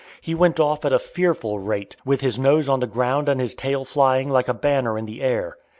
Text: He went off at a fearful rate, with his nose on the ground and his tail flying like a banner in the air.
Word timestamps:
He 0.19 0.33
went 0.33 0.59
off 0.59 0.83
at 0.83 0.91
a 0.91 0.97
fearful 0.97 1.59
rate, 1.59 1.95
with 2.03 2.21
his 2.21 2.39
nose 2.39 2.67
on 2.67 2.79
the 2.79 2.87
ground 2.87 3.29
and 3.29 3.39
his 3.39 3.53
tail 3.53 3.85
flying 3.85 4.31
like 4.31 4.47
a 4.47 4.53
banner 4.55 4.97
in 4.97 5.05
the 5.05 5.21
air. 5.21 5.59